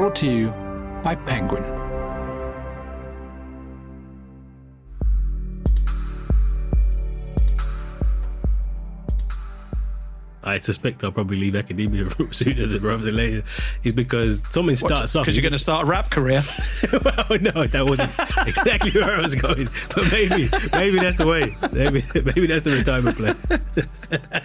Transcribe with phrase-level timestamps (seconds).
[0.00, 0.48] Brought to you
[1.04, 1.62] by Penguin.
[10.42, 13.42] I suspect I'll probably leave academia sooner rather than later,
[13.82, 15.26] is because something starts off.
[15.26, 16.42] Because you're going to start a rap career.
[16.92, 18.10] well, no, that wasn't
[18.46, 21.54] exactly where I was going, but maybe, maybe that's the way.
[21.72, 24.42] Maybe, maybe that's the retirement plan.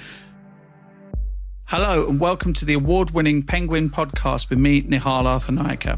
[1.70, 5.98] Hello, and welcome to the award winning Penguin podcast with me, Nihal Arthanayake.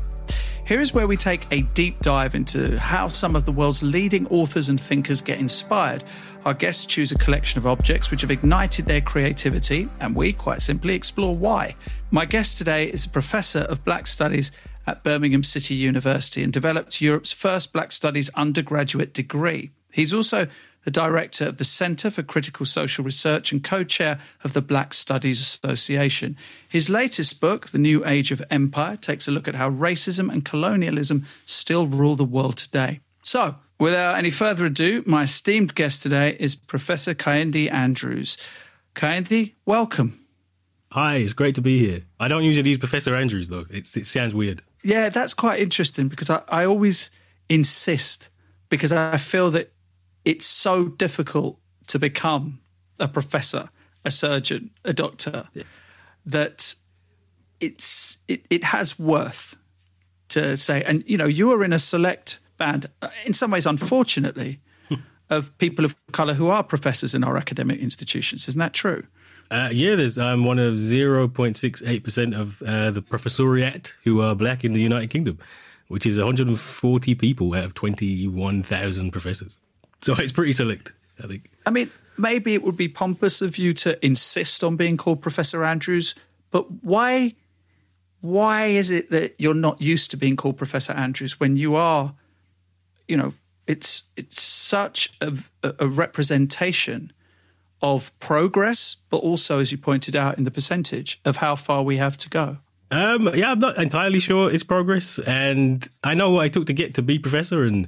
[0.66, 4.27] Here is where we take a deep dive into how some of the world's leading
[4.27, 6.05] authors and thinkers get inspired.
[6.45, 10.61] Our guests choose a collection of objects which have ignited their creativity, and we, quite
[10.61, 11.75] simply, explore why.
[12.11, 14.53] My guest today is a professor of Black Studies
[14.88, 19.72] at Birmingham City University and developed Europe's first Black Studies undergraduate degree.
[19.91, 20.47] He's also
[20.88, 24.94] the director of the Centre for Critical Social Research and co chair of the Black
[24.94, 26.38] Studies Association.
[26.70, 30.45] His latest book, The New Age of Empire, takes a look at how racism and
[30.45, 33.02] colonialism still rule the world today.
[33.22, 38.38] So, without any further ado, my esteemed guest today is Professor Kehinde Andrews.
[38.95, 40.26] Kehinde, welcome.
[40.94, 42.04] Hi, it's great to be here.
[42.17, 43.66] I don't usually use Professor Andrews, though.
[43.70, 44.61] It's, it sounds weird.
[44.86, 47.11] Yeah, that's quite interesting because I, I always
[47.50, 48.30] insist
[48.70, 49.73] because I feel that
[50.28, 52.59] it's so difficult to become
[53.00, 53.70] a professor,
[54.03, 55.64] a surgeon, a doctor, yeah.
[56.25, 56.75] that
[57.61, 59.55] it's it, it has worth
[60.28, 60.83] to say.
[60.83, 62.89] And you know, you are in a select band,
[63.25, 64.59] in some ways, unfortunately,
[65.30, 68.50] of people of color who are professors in our academic institutions.
[68.50, 69.03] Isn't that true?
[69.50, 74.66] Uh, yeah, there's I'm one of 0.68 percent of uh, the professoriate who are black
[74.66, 75.39] in the United Kingdom,
[75.88, 79.58] which is 140 people out of 21,000 professors.
[80.02, 80.92] So it's pretty select,
[81.23, 81.50] I think.
[81.66, 85.64] I mean, maybe it would be pompous of you to insist on being called Professor
[85.64, 86.16] Andrews,
[86.52, 87.36] but why
[88.22, 92.16] why is it that you're not used to being called Professor Andrews when you are,
[93.08, 93.34] you know,
[93.67, 95.33] it's it's such a,
[95.64, 97.14] a representation
[97.82, 101.98] of progress, but also, as you pointed out in the percentage, of how far we
[101.98, 102.58] have to go.
[102.89, 106.73] Um, yeah, I'm not entirely sure it's progress, and I know what I took to
[106.73, 107.88] get to be professor, and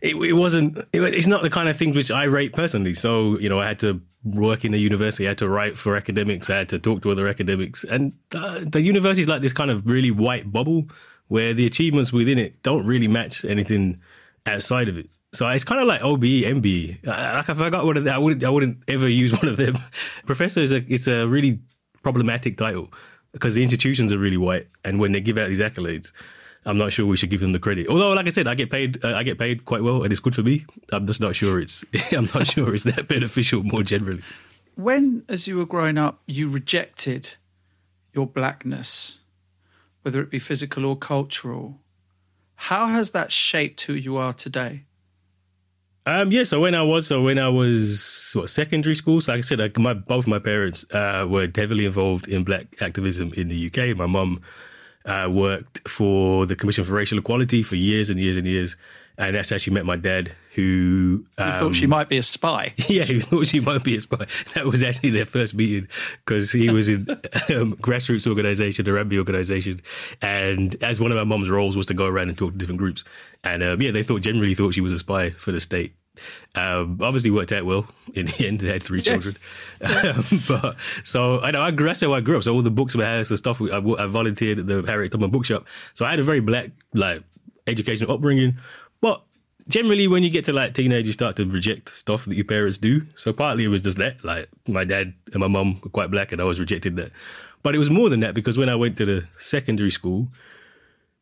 [0.00, 0.78] it, it wasn't.
[0.92, 2.94] It, it's not the kind of things which I rate personally.
[2.94, 5.26] So you know, I had to work in a university.
[5.26, 6.50] I had to write for academics.
[6.50, 9.70] I had to talk to other academics, and uh, the university is like this kind
[9.70, 10.86] of really white bubble
[11.28, 14.00] where the achievements within it don't really match anything
[14.46, 15.08] outside of it.
[15.32, 17.06] So it's kind of like OBE, MBE.
[17.06, 19.78] Like I got one of them, I wouldn't, I wouldn't ever use one of them.
[20.26, 21.60] Professor is a, it's a really
[22.02, 22.92] problematic title
[23.32, 26.10] because the institutions are really white, and when they give out these accolades,
[26.66, 27.88] I'm not sure we should give them the credit.
[27.88, 29.02] Although, like I said, I get paid.
[29.04, 30.66] Uh, I get paid quite well, and it's good for me.
[30.92, 31.84] I'm just not sure it's.
[32.12, 34.22] I'm not sure it's that beneficial more generally.
[34.74, 37.36] When, as you were growing up, you rejected
[38.12, 39.20] your blackness,
[40.02, 41.78] whether it be physical or cultural,
[42.54, 44.84] how has that shaped who you are today?
[46.06, 49.38] Um, yeah, so when I was so when I was what secondary school, so like
[49.38, 53.48] I said, like my both my parents uh, were heavily involved in black activism in
[53.48, 53.96] the UK.
[53.96, 54.40] My mum
[55.04, 58.76] uh, worked for the Commission for Racial Equality for years and years and years.
[59.18, 62.72] And that's how she met my dad, who um, thought she might be a spy.
[62.88, 64.26] Yeah, he thought she might be a spy.
[64.54, 65.88] That was actually their first meeting
[66.24, 69.82] because he was in um, grassroots organization, the Rambi organization,
[70.22, 72.78] and as one of my mom's roles was to go around and talk to different
[72.78, 73.04] groups.
[73.44, 75.94] And um, yeah, they thought generally thought she was a spy for the state.
[76.54, 78.60] Um, obviously worked out well in the end.
[78.60, 79.36] They had three children,
[79.80, 80.04] yes.
[80.04, 81.86] um, but so I know I grew.
[81.86, 82.42] That's how I grew up.
[82.42, 83.60] So all the books my house and stuff.
[83.62, 85.66] I, I volunteered at the Harriet Tubman bookshop.
[85.94, 87.22] So I had a very black like
[87.66, 88.58] educational upbringing.
[89.00, 89.22] But
[89.68, 92.78] generally, when you get to like teenage, you start to reject stuff that your parents
[92.78, 93.06] do.
[93.16, 94.22] So partly it was just that.
[94.24, 97.12] Like my dad and my mum were quite black, and I was rejected that.
[97.62, 100.28] But it was more than that because when I went to the secondary school,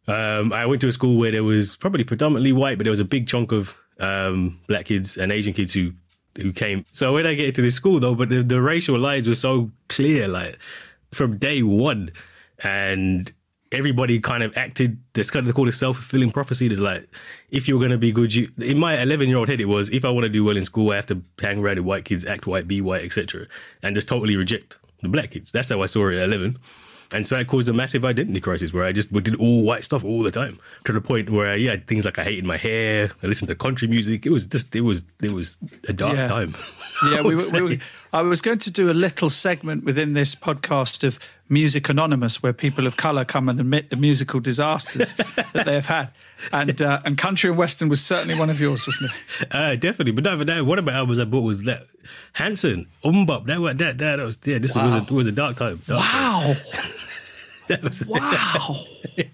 [0.06, 3.00] um, I went to a school where there was probably predominantly white, but there was
[3.00, 5.92] a big chunk of um, black kids and Asian kids who
[6.36, 6.84] who came.
[6.92, 9.70] So when I get to this school though, but the, the racial lines were so
[9.88, 10.58] clear, like
[11.12, 12.10] from day one,
[12.62, 13.32] and
[13.72, 14.98] everybody kind of acted.
[15.12, 16.68] This kind of called a self fulfilling prophecy.
[16.68, 17.08] There's like,
[17.50, 19.90] if you're going to be good, you in my 11 year old head, it was
[19.90, 22.04] if I want to do well in school, I have to hang around with white
[22.04, 23.46] kids, act white, be white, etc.,
[23.82, 25.52] and just totally reject the black kids.
[25.52, 26.58] That's how I saw it at 11.
[27.10, 30.04] And so it caused a massive identity crisis where I just did all white stuff
[30.04, 33.26] all the time to the point where, yeah, things like I hated my hair, I
[33.26, 34.26] listened to country music.
[34.26, 35.56] It was just, it was, it was
[35.88, 36.28] a dark yeah.
[36.28, 36.54] time.
[37.12, 37.80] Yeah, we, we, we,
[38.12, 42.52] I was going to do a little segment within this podcast of Music Anonymous where
[42.52, 46.08] people of colour come and admit the musical disasters that they have had.
[46.52, 49.48] And uh, and country and western was certainly one of yours, wasn't it?
[49.54, 51.86] Uh, definitely, but no, but no, one of my albums I bought was that
[52.34, 53.46] Hanson, MMMBop.
[53.46, 54.58] That was that that, that was yeah.
[54.58, 54.84] This wow.
[55.00, 55.80] was a was a dark time.
[55.86, 56.54] Dark wow.
[57.68, 57.80] Time.
[57.82, 58.76] Was- Wow.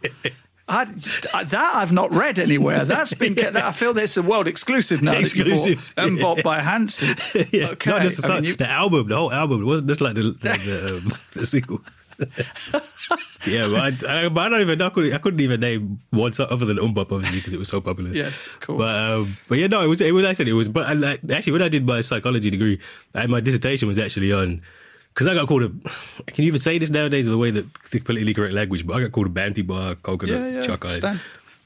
[0.66, 2.86] I, that I've not read anywhere.
[2.86, 3.34] That's been.
[3.34, 5.12] That, I feel that's a world exclusive now.
[5.18, 7.16] Exclusive, and bought by Hanson.
[7.52, 7.90] yeah, Okay.
[7.90, 9.60] not just the, I mean, you- the album, the whole album.
[9.60, 11.80] It wasn't just like the the, the, um, the single.
[13.46, 14.80] yeah, but I, I, but I don't even.
[14.80, 17.68] I couldn't, I couldn't even name one song other than MMMBop, obviously, because it was
[17.68, 18.10] so popular.
[18.10, 18.78] Yes, of course.
[18.78, 20.00] But um, but yeah, no, it was.
[20.00, 20.24] It was.
[20.24, 20.68] I said it was.
[20.68, 22.80] But I, like, actually, when I did my psychology degree,
[23.14, 24.62] I, my dissertation was actually on.
[25.08, 25.68] Because I got called a.
[26.26, 27.26] Can you even say this nowadays?
[27.26, 30.40] The way that the politically correct language, but I got called a bounty bar, coconut,
[30.40, 31.04] Yeah, yeah, chuck eyes.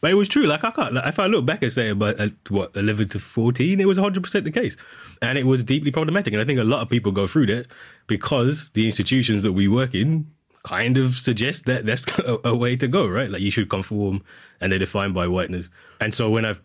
[0.01, 0.47] But it was true.
[0.47, 0.95] Like I can't.
[0.95, 3.99] Like, if I look back and say about uh, what eleven to fourteen, it was
[3.99, 4.77] hundred percent the case,
[5.21, 6.33] and it was deeply problematic.
[6.33, 7.67] And I think a lot of people go through that
[8.07, 10.31] because the institutions that we work in
[10.63, 13.31] kind of suggest that that's a, a way to go, right?
[13.31, 14.23] Like you should conform,
[14.61, 15.71] and they're defined by whiteness.
[16.01, 16.63] And so when I've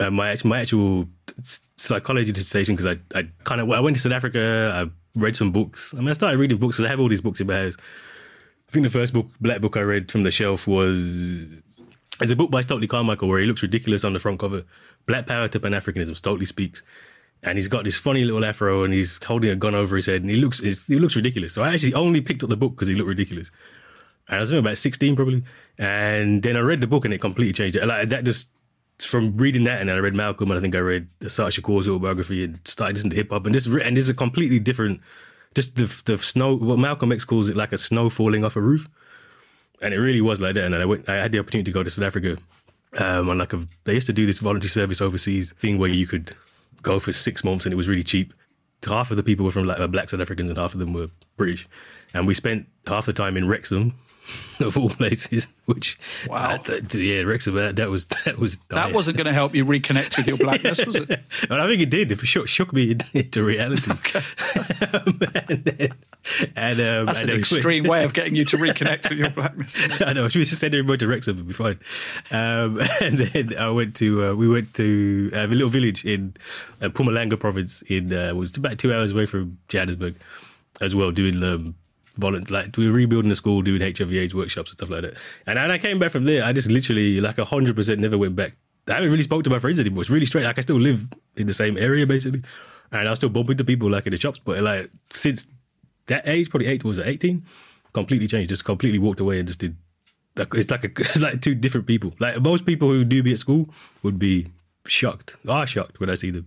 [0.00, 1.08] uh, my my actual
[1.76, 4.90] psychology dissertation, because I I kind of I went to South Africa, I
[5.20, 5.94] read some books.
[5.94, 7.76] I mean, I started reading books because I have all these books in my house.
[8.68, 11.46] I think the first book, black book I read from the shelf was
[12.20, 14.64] it's a book by Stokely Carmichael where he looks ridiculous on the front cover.
[15.06, 16.16] Black Power to Pan Africanism.
[16.16, 16.82] Stokely speaks,
[17.42, 20.22] and he's got this funny little afro, and he's holding a gun over his head,
[20.22, 21.52] and he looks he looks ridiculous.
[21.52, 23.50] So I actually only picked up the book because he looked ridiculous.
[24.28, 25.44] And I was about sixteen probably,
[25.78, 27.86] and then I read the book, and it completely changed it.
[27.86, 28.50] Like that just
[28.98, 31.88] from reading that, and then I read Malcolm, and I think I read Assata Shakur's
[31.88, 35.00] autobiography, and started listening to hip hop, and this and this is a completely different.
[35.54, 38.60] Just the the snow, what Malcolm X calls it, like a snow falling off a
[38.60, 38.88] roof
[39.82, 40.64] and it really was like that.
[40.64, 42.38] And I went, I had the opportunity to go to South Africa.
[42.98, 46.06] Um, on like a, they used to do this voluntary service overseas thing where you
[46.06, 46.34] could
[46.86, 48.32] go for six months and it was really cheap.
[48.86, 50.92] Half of the people were from like uh, black South Africans and half of them
[50.92, 51.66] were British,
[52.14, 53.94] and we spent half the time in Wrexham,
[54.60, 55.48] of all places.
[55.66, 56.50] Which Wow.
[56.50, 57.54] uh, th- yeah, Wrexham.
[57.54, 60.84] That, that was that was that wasn't going to help you reconnect with your blackness,
[60.86, 61.10] was it?
[61.50, 62.10] And I think it did.
[62.12, 63.90] It shook, shook me into reality.
[63.90, 65.88] um, and then,
[66.56, 70.00] and, um, That's and an extreme way of getting you to reconnect with your blackness.
[70.00, 70.28] I know.
[70.28, 71.78] She was just send everybody to Wrexham, it'd be fine.
[72.30, 76.34] Um, and then I went to, uh, we went to uh, a little village in
[76.80, 77.82] uh, Mpumalanga province.
[77.82, 80.16] In uh, was about two hours away from Johannesburg,
[80.80, 81.74] as well, doing um,
[82.16, 85.16] volunteer, like we were rebuilding the school, doing HIV/AIDS workshops and stuff like that.
[85.46, 86.44] And then I came back from there.
[86.44, 88.56] I just literally, like hundred percent, never went back.
[88.88, 90.02] I haven't really spoke to my friends anymore.
[90.02, 90.44] It's really straight.
[90.44, 92.42] Like I still live in the same area basically,
[92.92, 94.38] and I still bump into people like in the shops.
[94.38, 95.46] But like since
[96.06, 97.44] that age, probably eight was it eighteen,
[97.92, 98.50] completely changed.
[98.50, 99.76] Just completely walked away and just did.
[100.36, 102.12] Like, it's like a, it's like two different people.
[102.18, 103.70] Like most people who do be at school
[104.02, 104.48] would be
[104.86, 106.46] shocked, are shocked when I see them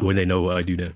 [0.00, 0.90] when they know what I do now.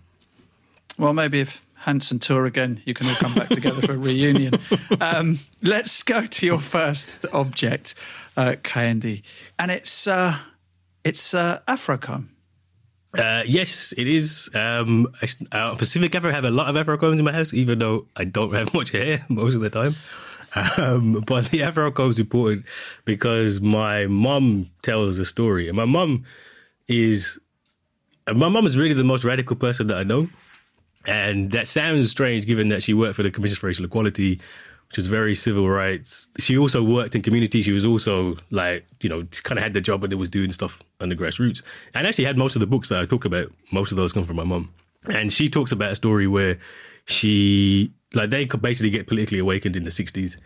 [0.99, 4.55] Well, maybe if Hanson tour again, you can all come back together for a reunion.
[5.01, 7.95] Um, let's go to your first object,
[8.37, 9.23] uh, Kehinde,
[9.59, 10.37] and it's uh,
[11.05, 12.29] it's uh, Afrocomb.
[13.17, 14.51] Uh, yes, it is.
[14.55, 17.79] Um, I- uh, Pacific Afro have a lot of Afro combs in my house, even
[17.79, 19.97] though I don't have much hair most of the time.
[20.77, 22.67] Um, but the Afro comb is important
[23.07, 26.25] because my mum tells a story, and my mum
[26.89, 27.39] is
[28.27, 30.29] my mum is really the most radical person that I know.
[31.07, 34.41] And that sounds strange given that she worked for the Commission for Racial Equality,
[34.89, 36.29] which was very civil rights.
[36.39, 37.63] She also worked in community.
[37.63, 40.53] She was also like, you know, kind of had the job and it was doing
[40.53, 41.63] stuff on the grassroots.
[41.95, 44.25] And actually had most of the books that I talk about, most of those come
[44.25, 44.73] from my mum.
[45.09, 46.59] And she talks about a story where
[47.07, 50.37] she, like, they could basically get politically awakened in the 60s.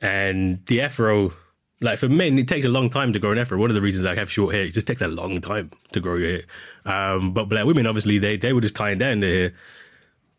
[0.00, 1.32] And the Afro,
[1.80, 3.58] like for men, it takes a long time to grow an afro.
[3.58, 6.00] One of the reasons I have short hair, it just takes a long time to
[6.00, 6.42] grow your hair.
[6.84, 9.52] Um, but black women, obviously, they they were just tying down their hair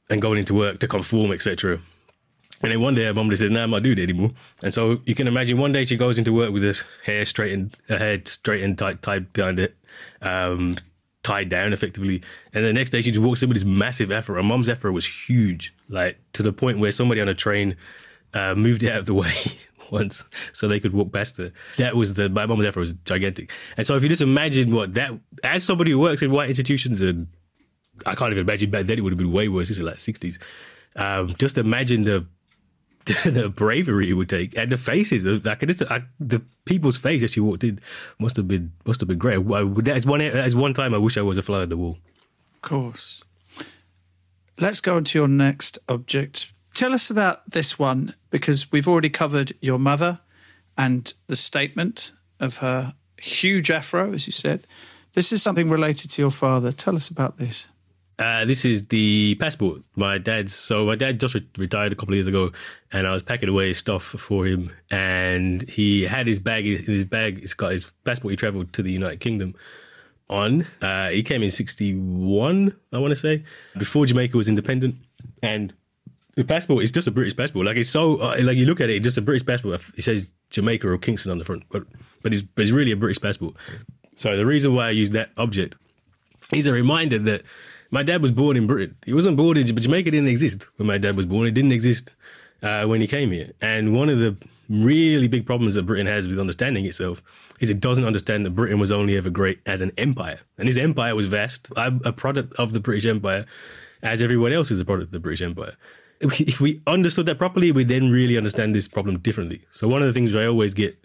[0.09, 1.79] and going into work to conform, etc.
[2.61, 4.31] And then one day her mum says, "No, nah, I'm not doing it anymore."
[4.63, 7.75] And so you can imagine one day she goes into work with this hair straightened,
[7.87, 9.77] her head straightened, tied, tied behind it,
[10.21, 10.75] um,
[11.23, 12.23] tied down effectively.
[12.53, 14.35] And the next day she just walks in with this massive afro.
[14.35, 17.75] Her mum's afro was huge, like to the point where somebody on a train
[18.33, 19.33] uh, moved it out of the way
[19.91, 21.51] once so they could walk past her.
[21.77, 23.51] That was the my mum's afro was gigantic.
[23.77, 25.11] And so if you just imagine what that
[25.43, 27.27] as somebody who works in white institutions and
[28.05, 29.67] I can't even imagine back then it would have been way worse.
[29.67, 30.39] This is like sixties.
[30.95, 32.25] Um, just imagine the
[33.25, 35.23] the bravery it would take and the faces.
[35.23, 37.79] the- Like just I, the people's face as she walked in
[38.19, 39.37] must have been must have been great.
[39.37, 41.97] I, that's one that's one time I wish I was a fly on the wall.
[42.55, 43.23] Of course.
[44.59, 46.51] Let's go on to your next object.
[46.73, 50.19] Tell us about this one because we've already covered your mother
[50.77, 54.65] and the statement of her huge afro, as you said.
[55.13, 56.71] This is something related to your father.
[56.71, 57.67] Tell us about this.
[58.19, 59.83] Uh, this is the passport.
[59.95, 60.53] My dad's.
[60.53, 62.51] So my dad just re- retired a couple of years ago,
[62.91, 66.65] and I was packing away stuff for him, and he had his bag.
[66.65, 68.31] In his bag, it's got his passport.
[68.31, 69.53] He travelled to the United Kingdom
[70.29, 70.65] on.
[70.81, 73.43] Uh, he came in '61, I want to say,
[73.77, 74.95] before Jamaica was independent,
[75.43, 75.73] and
[76.35, 77.67] the passport is just a British passport.
[77.67, 79.81] Like it's so uh, like you look at it, it's just a British passport.
[79.95, 81.83] It says Jamaica or Kingston on the front, but
[82.23, 83.55] but it's but it's really a British passport.
[84.15, 85.75] So the reason why I use that object
[86.51, 87.43] is a reminder that
[87.91, 88.95] my dad was born in Britain.
[89.05, 89.73] He wasn't born in Jamaica.
[89.75, 91.47] But Jamaica didn't exist when my dad was born.
[91.47, 92.13] It didn't exist
[92.61, 93.51] uh, when he came here.
[93.61, 94.35] And one of the
[94.69, 97.21] really big problems that Britain has with understanding itself
[97.59, 100.77] is it doesn't understand that Britain was only ever great as an empire, and his
[100.77, 101.69] empire was vast.
[101.77, 103.45] I'm a product of the British Empire,
[104.03, 105.75] as everyone else is a product of the British Empire.
[106.19, 109.61] If we understood that properly, we then really understand this problem differently.
[109.71, 110.97] So one of the things I always get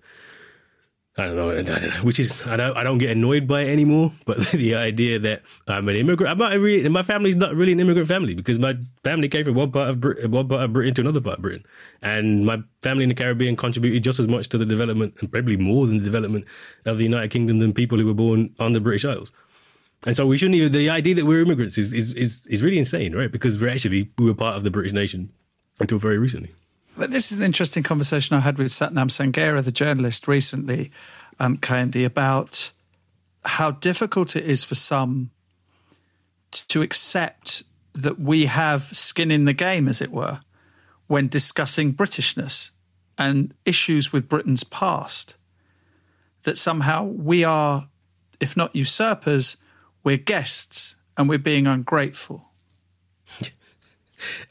[1.18, 4.12] I don't know, uh, which is I don't I don't get annoyed by it anymore.
[4.24, 7.80] But the idea that I'm an immigrant, I'm not really, my family's not really an
[7.80, 10.94] immigrant family because my family came from one part of Britain, one part of Britain
[10.94, 11.64] to another part of Britain,
[12.00, 15.58] and my family in the Caribbean contributed just as much to the development and probably
[15.58, 16.46] more than the development
[16.86, 19.32] of the United Kingdom than people who were born on the British Isles.
[20.06, 22.78] And so we shouldn't even the idea that we're immigrants is is is, is really
[22.78, 23.30] insane, right?
[23.30, 25.30] Because we're actually we were part of the British nation
[25.78, 26.54] until very recently.
[26.96, 30.90] But this is an interesting conversation I had with Sathnam Sanghera, the journalist, recently,
[31.40, 32.72] um, Kehinde, about
[33.44, 35.30] how difficult it is for some
[36.50, 37.62] to accept
[37.94, 40.40] that we have skin in the game, as it were,
[41.06, 42.70] when discussing Britishness
[43.18, 45.36] and issues with Britain's past.
[46.42, 47.88] That somehow we are,
[48.38, 49.56] if not usurpers,
[50.04, 52.51] we're guests and we're being ungrateful.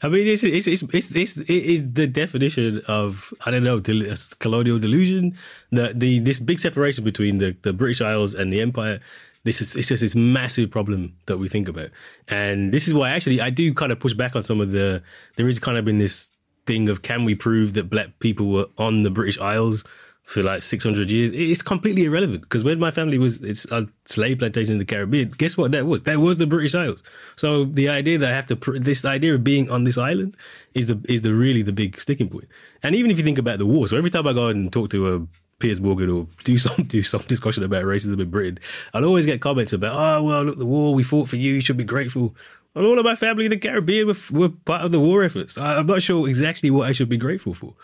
[0.02, 3.80] I mean, it's it's it's it's, it's it is the definition of I don't know
[3.80, 5.36] del- colonial delusion.
[5.70, 9.00] The the this big separation between the, the British Isles and the Empire.
[9.44, 11.90] This is it's just this massive problem that we think about,
[12.28, 15.02] and this is why actually I do kind of push back on some of the.
[15.36, 16.30] There is kind of been this
[16.64, 19.84] thing of can we prove that black people were on the British Isles
[20.24, 24.38] for like 600 years, it's completely irrelevant because when my family was it's a slave
[24.38, 26.02] plantation in the Caribbean, guess what that was?
[26.02, 27.02] That was the British Isles.
[27.36, 30.36] So the idea that I have to this idea of being on this island
[30.74, 32.48] is the is the really the big sticking point.
[32.82, 34.90] And even if you think about the war, so every time I go and talk
[34.90, 35.26] to a
[35.58, 38.58] Piers Morgan or do some do some discussion about racism in Britain,
[38.94, 41.60] I'll always get comments about, oh well, look, the war we fought for you, you
[41.60, 42.34] should be grateful.
[42.74, 45.58] Well, all of my family in the Caribbean were, were part of the war efforts.
[45.58, 47.74] I'm not sure exactly what I should be grateful for.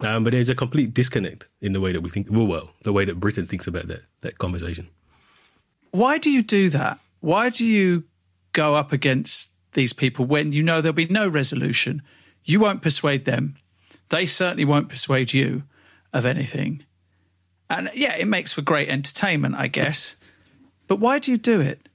[0.00, 2.92] Um, but there's a complete disconnect in the way that we think, well, well, the
[2.92, 4.88] way that Britain thinks about that, that conversation.
[5.92, 6.98] Why do you do that?
[7.20, 8.04] Why do you
[8.52, 12.02] go up against these people when you know there'll be no resolution?
[12.42, 13.56] You won't persuade them.
[14.10, 15.62] They certainly won't persuade you
[16.12, 16.84] of anything.
[17.70, 20.16] And yeah, it makes for great entertainment, I guess.
[20.86, 21.88] But why do you do it?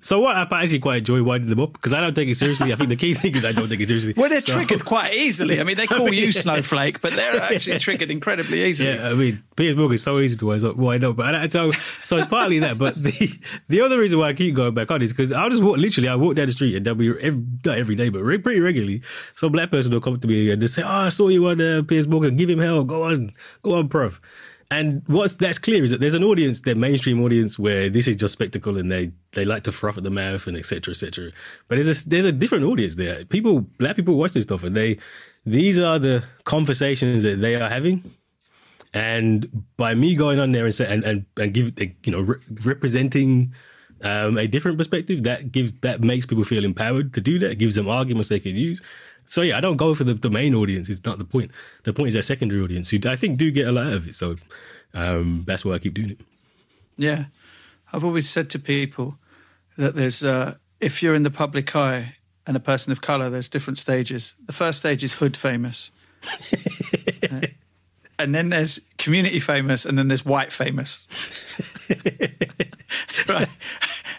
[0.00, 2.72] So what I actually quite enjoy winding them up because I don't take it seriously.
[2.72, 4.14] I think the key thing is I don't take it seriously.
[4.16, 5.60] Well, they're so, triggered quite easily.
[5.60, 8.94] I mean, they call I mean, you Snowflake, but they're actually triggered incredibly easily.
[8.94, 10.76] Yeah, I mean, Piers Morgan is so easy to wind up.
[10.76, 11.70] Wind up, but so
[12.04, 12.78] so it's partly that.
[12.78, 13.38] But the
[13.68, 16.08] the other reason why I keep going back on is because I just walk literally.
[16.08, 19.02] I walk down the street and there'll be every, not every day, but pretty regularly,
[19.34, 21.60] some black person will come to me and they say, "Oh, I saw you on
[21.60, 22.36] uh, Piers Morgan.
[22.36, 22.84] Give him hell.
[22.84, 24.20] Go on, go on, prof."
[24.72, 28.16] And what's that's clear is that there's an audience, the mainstream audience, where this is
[28.16, 30.92] just spectacle and they they like to froth at the mouth and etc.
[30.92, 31.30] etc.
[31.68, 33.26] But there's a, there's a different audience there.
[33.26, 34.98] People, black people watch this stuff and they
[35.44, 38.02] these are the conversations that they are having.
[38.94, 42.40] And by me going on there and say, and, and, and give you know re-
[42.64, 43.52] representing
[44.02, 47.50] um, a different perspective, that gives that makes people feel empowered to do that.
[47.50, 48.80] It gives them arguments they can use.
[49.32, 50.90] So yeah, I don't go for the, the main audience.
[50.90, 51.52] It's not the point.
[51.84, 54.06] The point is that secondary audience who I think do get a lot out of
[54.06, 54.14] it.
[54.14, 54.36] So
[54.92, 56.20] um, that's why I keep doing it.
[56.98, 57.24] Yeah,
[57.94, 59.16] I've always said to people
[59.78, 63.48] that there's uh, if you're in the public eye and a person of color, there's
[63.48, 64.34] different stages.
[64.44, 65.92] The first stage is hood famous.
[68.18, 71.08] and then there's community famous, and then there's white famous.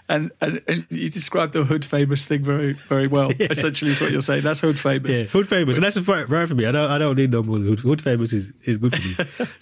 [0.09, 3.31] and, and, and you described the hood famous thing very very well.
[3.43, 3.47] Yeah.
[3.49, 4.43] Essentially, is what you're saying.
[4.43, 5.21] That's hood famous.
[5.21, 6.65] Yeah, hood famous, and that's right, right for me.
[6.65, 7.79] I don't I don't need no more hood.
[7.79, 9.15] Hood famous is, is good for me.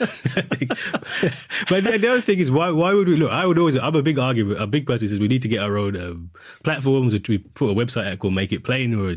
[1.70, 3.32] but the, the, other thing is why why would we look?
[3.32, 4.62] I would always I'm a big argument.
[4.62, 6.32] A big person says we need to get our own um,
[6.64, 7.14] platforms.
[7.14, 9.16] Which we put a website out called Make It Plain or uh,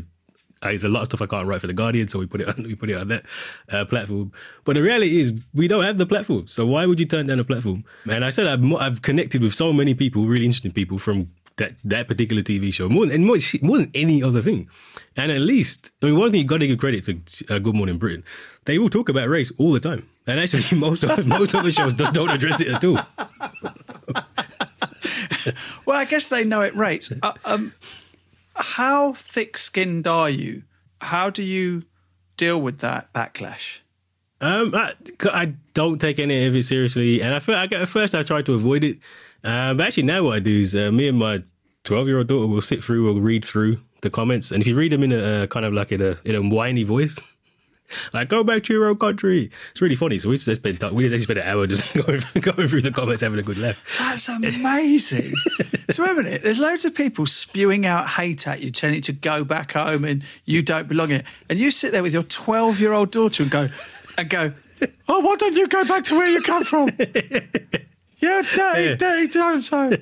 [0.63, 2.47] it's a lot of stuff I can't write for the Guardian, so we put it
[2.57, 3.25] on we put it on that
[3.69, 4.31] uh, platform.
[4.63, 6.47] But the reality is, we don't have the platform.
[6.47, 7.83] So why would you turn down a platform?
[8.09, 11.75] And I said I've, I've connected with so many people, really interesting people from that
[11.83, 14.69] that particular TV show more than more, more than any other thing.
[15.15, 17.75] And at least, I mean, one thing you got to give credit to uh, Good
[17.75, 18.23] Morning Britain.
[18.65, 21.71] They will talk about race all the time, and actually, most of most of the
[21.71, 22.99] shows don't address it at all.
[25.85, 27.13] well, I guess they know it rates.
[27.21, 27.73] Uh, um,
[28.55, 30.63] how thick skinned are you?
[31.01, 31.83] How do you
[32.37, 33.79] deal with that backlash?
[34.41, 34.93] Um, I,
[35.31, 38.53] I, don't take any of it seriously, and I, I at first I tried to
[38.53, 38.99] avoid it.
[39.43, 41.43] Uh, but actually, now what I do is uh, me and my
[41.83, 44.75] twelve year old daughter will sit through or read through the comments, and if you
[44.75, 47.21] read them in a uh, kind of like in a in a whiny voice,
[48.13, 50.17] like go back to your own country, it's really funny.
[50.19, 53.21] So we just spent we just spent an hour just going, going through the comments,
[53.21, 53.83] having a good laugh.
[53.99, 55.33] That's amazing.
[55.89, 56.43] so, a minute.
[56.43, 60.05] There's loads of people spewing out hate at you, telling you to go back home
[60.05, 61.23] and you don't belong here.
[61.49, 63.69] And you sit there with your 12 year old daughter and go,
[64.17, 64.53] and go,
[65.07, 66.89] oh, why don't you go back to where you come from?
[68.19, 69.97] yeah, daddy, daddy, so so.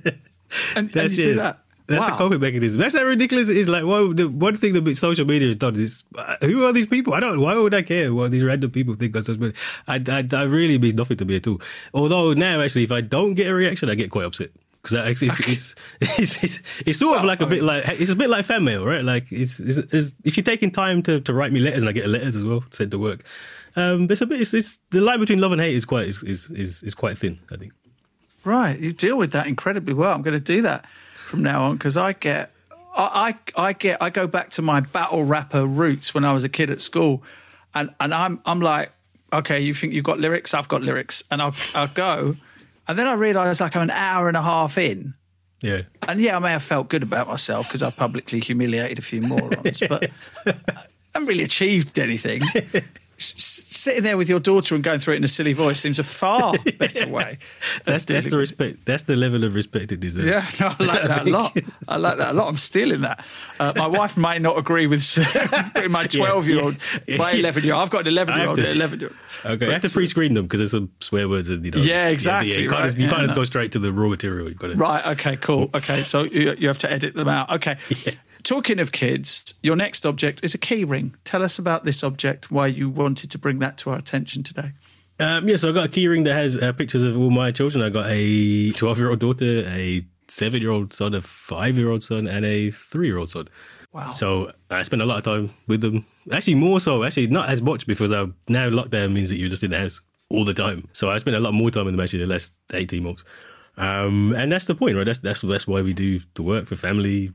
[0.75, 1.62] And, and you do that.
[1.87, 2.09] That's wow.
[2.11, 2.79] the coping mechanism.
[2.79, 3.67] That's how ridiculous it is.
[3.67, 6.87] Like, well, the one thing that social media has done is, uh, who are these
[6.87, 7.13] people?
[7.13, 7.41] I don't.
[7.41, 9.57] Why would I care what these random people think on social media?
[9.87, 11.61] I, I, I really means nothing to me at all.
[11.93, 15.27] Although now, actually, if I don't get a reaction, I get quite upset because actually,
[15.27, 15.75] it's, it's,
[16.19, 18.85] it's, it's it's sort of like a bit like it's a bit like fan mail,
[18.85, 19.03] right?
[19.03, 22.07] Like, it's, it's, if you're taking time to, to write me letters and I get
[22.07, 23.25] letters as well sent to work.
[23.75, 24.39] Um, it's a bit.
[24.39, 27.17] It's, it's the line between love and hate is quite is is is, is quite
[27.17, 27.39] thin.
[27.51, 27.73] I think.
[28.45, 30.13] Right, you deal with that incredibly well.
[30.13, 30.85] I'm going to do that
[31.24, 32.51] from now on because I get,
[32.96, 36.44] I, I, I get, I go back to my battle rapper roots when I was
[36.44, 37.24] a kid at school,
[37.74, 38.92] and and I'm I'm like,
[39.32, 40.53] okay, you think you've got lyrics?
[40.53, 42.36] I've got lyrics, and I'll I'll go,
[42.88, 45.13] and then I realise like I'm an hour and a half in,
[45.62, 45.82] Yeah.
[46.08, 49.22] and yeah, I may have felt good about myself because I publicly humiliated a few
[49.22, 50.12] morons, but
[50.46, 50.53] I
[51.13, 52.42] haven't really achieved anything.
[53.24, 56.03] Sitting there with your daughter and going through it in a silly voice seems a
[56.03, 57.38] far better way.
[57.86, 58.86] That's that's the respect.
[58.86, 60.25] That's the level of respect it deserves.
[60.25, 61.58] Yeah, no, I like that a lot.
[61.88, 62.48] I like that a lot.
[62.48, 63.24] I'm stealing that.
[63.60, 65.03] Uh, my wife may not agree with
[65.74, 66.77] putting my 12 year old,
[67.18, 67.84] my 11 year old.
[67.84, 69.53] I've got an 11 year old, I have an to- 11 year old.
[69.56, 71.80] Okay, you have to pre-screen them because there's some swear words and you know.
[71.80, 73.42] Yeah, exactly, to- you can't, right, just, you yeah, can't just no.
[73.42, 74.48] go straight to the raw material.
[74.50, 74.75] You've got to.
[74.75, 75.06] Right.
[75.08, 75.36] Okay.
[75.38, 75.70] Cool.
[75.74, 76.03] Okay.
[76.03, 77.50] So you, you have to edit them out.
[77.51, 77.77] Okay.
[78.43, 81.15] Talking of kids, your next object is a key ring.
[81.23, 82.51] Tell us about this object.
[82.51, 84.73] Why you wanted to bring that to our attention today?
[85.19, 87.51] Um, yeah, so I got a key ring that has uh, pictures of all my
[87.51, 87.83] children.
[87.83, 91.89] I got a 12 year old daughter, a seven year old son, a five year
[91.89, 93.47] old son, and a three year old son.
[93.93, 94.09] Wow.
[94.09, 96.05] So I spend a lot of time with them.
[96.31, 97.03] Actually, more so.
[97.03, 100.01] Actually, not as much because I now lockdown means that you're just in the house
[100.29, 100.89] all the time.
[100.91, 103.23] So I spend a lot more time with them actually the last 18 months.
[103.77, 105.05] Um, and that's the point, right?
[105.05, 107.31] That's that's that's why we do the work for family.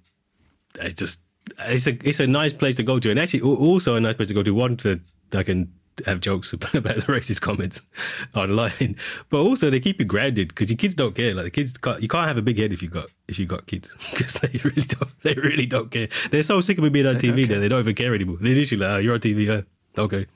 [0.76, 1.20] It's just
[1.60, 4.28] it's a it's a nice place to go to, and actually also a nice place
[4.28, 4.54] to go to.
[4.54, 5.00] One to
[5.32, 5.72] I can
[6.06, 7.82] have jokes about the racist comments
[8.34, 8.96] online,
[9.30, 11.34] but also they keep you grounded because your kids don't care.
[11.34, 13.46] Like the kids, can't, you can't have a big head if you got if you
[13.46, 16.08] got kids because they really don't they really don't care.
[16.30, 18.38] They're so sick of me being on TV that they don't even care anymore.
[18.40, 20.26] They're literally like, oh, "You're on TV, uh, okay."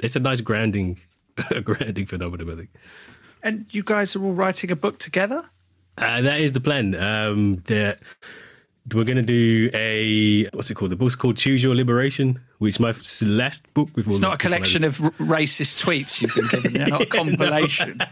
[0.00, 0.98] It's a nice grounding
[1.64, 2.70] grounding phenomenon, I think.
[3.42, 5.42] And you guys are all writing a book together?
[5.98, 6.94] Uh, that is the plan.
[6.94, 7.62] Um,
[8.92, 10.90] we're going to do a what's it called?
[10.90, 12.92] The book's called Choose Your Liberation, which my
[13.22, 13.88] last book.
[13.96, 16.72] With It's not a collection of r- racist tweets you've been given.
[16.74, 18.00] They're not a compilation.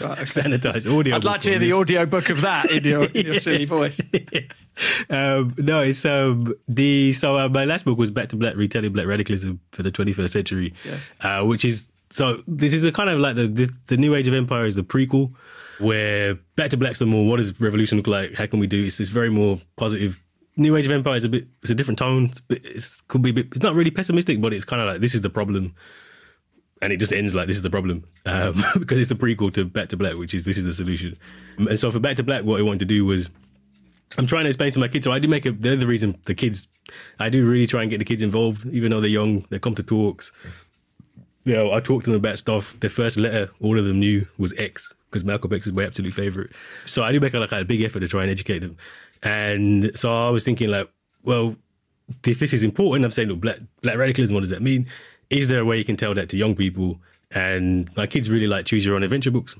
[0.00, 0.22] Right, okay.
[0.22, 1.16] sanitized audio.
[1.16, 4.00] I'd like to hear the audio book of that in your, in your silly voice.
[5.10, 8.92] um, no, it's um, the so uh, my last book was Back to Black: Retelling
[8.92, 11.10] Black Radicalism for the 21st Century, Yes.
[11.20, 14.28] uh, which is so this is a kind of like the, the the New Age
[14.28, 15.32] of Empire is the prequel,
[15.80, 18.34] where Back to Black's the more what does revolution look like?
[18.34, 18.84] How can we do?
[18.84, 20.22] It's this very more positive.
[20.56, 22.24] New Age of Empire is a bit it's a different tone.
[22.26, 25.14] It's, it's could be bit, it's not really pessimistic, but it's kind of like this
[25.14, 25.74] is the problem.
[26.82, 29.64] And it just ends like this is the problem um, because it's the prequel to
[29.64, 31.16] Back to Black, which is this is the solution.
[31.58, 33.28] And so for Back to Black, what I wanted to do was
[34.16, 35.04] I'm trying to explain to my kids.
[35.04, 35.52] So I do make a.
[35.52, 36.68] They're the reason the kids.
[37.18, 39.46] I do really try and get the kids involved, even though they're young.
[39.50, 40.32] They come to talks.
[41.44, 42.78] You know, I talk to them about stuff.
[42.80, 46.14] Their first letter, all of them knew was X because Malcolm X is my absolute
[46.14, 46.52] favorite.
[46.86, 48.76] So I do make like a big effort to try and educate them.
[49.22, 50.88] And so I was thinking, like,
[51.24, 51.56] well,
[52.24, 54.34] if this is important, I'm saying, look, black black radicalism.
[54.34, 54.86] What does that mean?
[55.28, 56.98] Is there a way you can tell that to young people?
[57.32, 59.54] And my kids really like choose your own adventure books.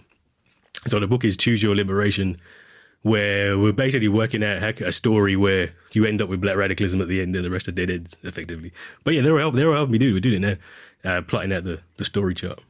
[0.87, 2.41] So the book is Choose Your Liberation,
[3.03, 7.09] where we're basically working out a story where you end up with black radicalism at
[7.09, 8.73] the end and the rest are dead ends, effectively.
[9.05, 9.55] But yeah, they're all help.
[9.55, 10.15] They're helping me do.
[10.15, 10.59] We're doing it
[11.05, 12.61] now, uh, plotting out the, the story chart.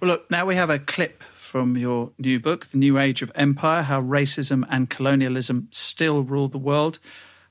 [0.00, 3.32] Well, look, now we have a clip from your new book, The New Age of
[3.34, 6.98] Empire How Racism and Colonialism Still Rule the World,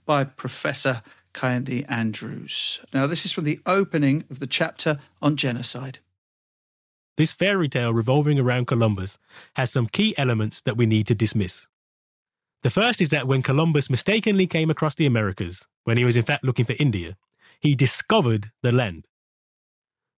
[0.05, 1.01] by Professor
[1.33, 2.79] Kehinde Andrews.
[2.93, 5.97] Now, this is from the opening of the chapter on genocide.
[7.17, 9.17] This fairy tale revolving around Columbus
[9.55, 11.65] has some key elements that we need to dismiss.
[12.61, 16.23] The first is that when Columbus mistakenly came across the Americas, when he was in
[16.23, 17.17] fact looking for India,
[17.59, 19.07] he discovered the land.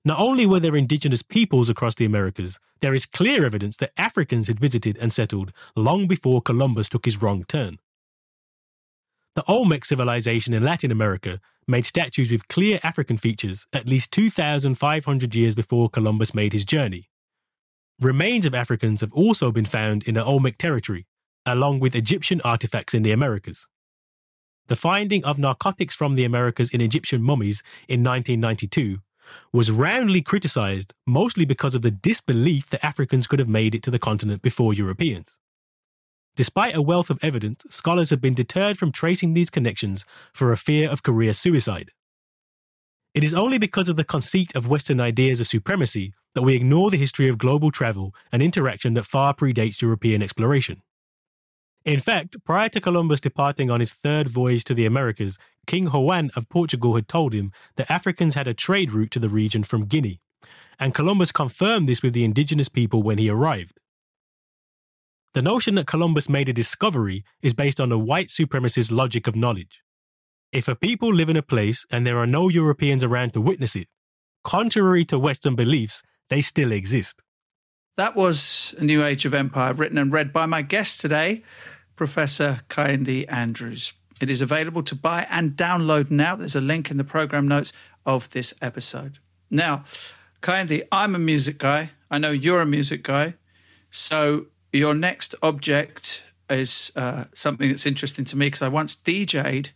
[0.05, 4.47] Not only were there indigenous peoples across the Americas, there is clear evidence that Africans
[4.47, 7.79] had visited and settled long before Columbus took his wrong turn.
[9.35, 15.35] The Olmec civilization in Latin America made statues with clear African features at least 2,500
[15.35, 17.09] years before Columbus made his journey.
[17.99, 21.07] Remains of Africans have also been found in the Olmec territory,
[21.45, 23.67] along with Egyptian artifacts in the Americas.
[24.69, 28.99] the finding of narcotics from the Americas in Egyptian mummies in 1992
[29.53, 33.91] was roundly criticized mostly because of the disbelief that Africans could have made it to
[33.91, 35.39] the continent before Europeans.
[36.35, 40.57] Despite a wealth of evidence, scholars have been deterred from tracing these connections for a
[40.57, 41.91] fear of career suicide.
[43.13, 46.91] It is only because of the conceit of Western ideas of supremacy that we ignore
[46.91, 50.81] the history of global travel and interaction that far predates European exploration.
[51.85, 56.29] In fact, prior to Columbus departing on his third voyage to the Americas, King Juan
[56.35, 59.85] of Portugal had told him that Africans had a trade route to the region from
[59.85, 60.19] Guinea,
[60.77, 63.79] and Columbus confirmed this with the indigenous people when he arrived.
[65.33, 69.35] The notion that Columbus made a discovery is based on the white supremacist logic of
[69.35, 69.81] knowledge.
[70.51, 73.75] If a people live in a place and there are no Europeans around to witness
[73.75, 73.87] it,
[74.43, 77.21] contrary to Western beliefs, they still exist.
[77.99, 81.43] That was A New Age of Empire, written and read by my guest today,
[81.97, 83.91] Professor Kehinde Andrews.
[84.21, 86.38] It is available to buy and download now.
[86.38, 87.73] There's a link in the program notes
[88.05, 89.19] of this episode.
[89.51, 89.83] Now,
[90.41, 91.89] Kehinde, I'm a music guy.
[92.09, 93.33] I know you're a music guy.
[93.91, 99.71] So your next object is uh, something that's interesting to me because I once DJ'd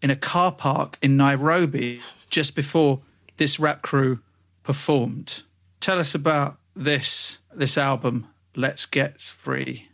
[0.00, 2.00] in a car park in Nairobi
[2.30, 3.00] just before
[3.38, 4.20] this rap crew
[4.62, 5.42] performed.
[5.80, 9.88] Tell us about this this album, Let's Get Free.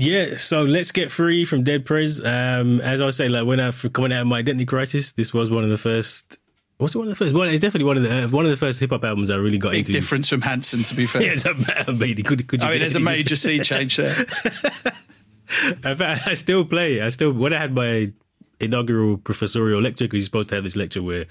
[0.00, 2.24] Yeah, so let's get free from Dead Prez.
[2.24, 5.34] Um, as I was saying, like when I coming out of my identity crisis, this
[5.34, 6.38] was one of the first.
[6.76, 7.34] What's one of the first?
[7.34, 9.34] Well, it's definitely one of the uh, one of the first hip hop albums I
[9.34, 9.92] really got Big into.
[9.92, 11.22] difference from Hanson, to be fair.
[11.22, 11.54] yeah, it's a.
[12.22, 14.14] Could, could you I mean, there's a major sea change there.
[15.48, 17.00] Fact, I still play.
[17.00, 18.12] I still when I had my
[18.60, 21.26] inaugural professorial lecture because you're supposed to have this lecture where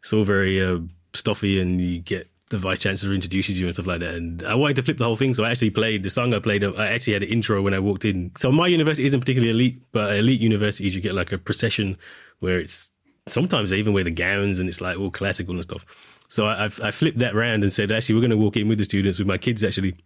[0.00, 0.78] it's all very uh,
[1.12, 4.14] stuffy and you get the vice chancellor introduces you and stuff like that.
[4.14, 6.38] And I wanted to flip the whole thing, so I actually played the song I
[6.38, 6.62] played.
[6.62, 8.32] I actually had an intro when I walked in.
[8.36, 11.98] So my university isn't particularly elite, but elite universities you get like a procession
[12.38, 12.92] where it's
[13.26, 15.84] sometimes they even wear the gowns and it's like all classical and stuff.
[16.28, 18.78] So I, I flipped that round and said, actually, we're going to walk in with
[18.78, 19.96] the students, with my kids actually,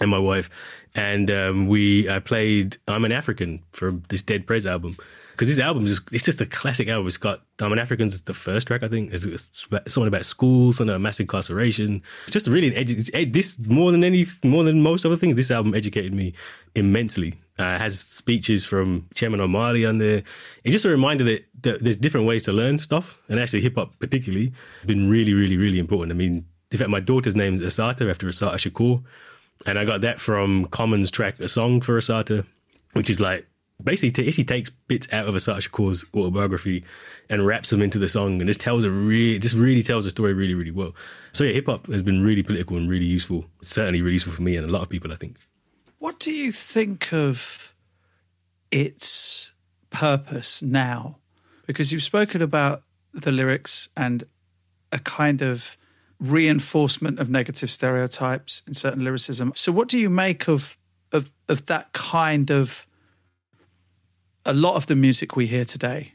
[0.00, 0.50] and my wife,
[0.94, 4.96] and um, we I played "I'm an African" for this Dead Prez album
[5.32, 7.06] because this album is it's just a classic album.
[7.06, 9.12] It's got "I'm an African" is the first track I think.
[9.12, 12.02] It's, it's something about school, something about mass incarceration.
[12.24, 15.36] It's just really edu- ed- this more than any more than most other things.
[15.36, 16.34] This album educated me
[16.74, 17.34] immensely.
[17.58, 20.22] Uh, has speeches from Chairman Omali on there.
[20.62, 23.76] It's just a reminder that, that there's different ways to learn stuff, and actually hip
[23.76, 26.12] hop particularly has been really, really, really important.
[26.12, 29.02] I mean, in fact, my daughter's name is Asata after Assata Shakur.
[29.64, 32.44] And I got that from Common's track, A Song for Assata,
[32.92, 33.46] which is like
[33.82, 36.84] basically she takes bits out of Assata Shakur's autobiography
[37.28, 40.10] and wraps them into the song and just tells a really, just really tells the
[40.10, 40.94] story really, really well.
[41.32, 43.46] So yeah, hip hop has been really political and really useful.
[43.62, 45.38] Certainly really useful for me and a lot of people, I think.
[45.98, 47.74] What do you think of
[48.70, 49.52] its
[49.90, 51.18] purpose now?
[51.66, 54.24] Because you've spoken about the lyrics and
[54.92, 55.76] a kind of
[56.20, 59.52] reinforcement of negative stereotypes in certain lyricism.
[59.54, 60.76] So, what do you make of
[61.12, 62.86] of of that kind of
[64.44, 66.12] a lot of the music we hear today?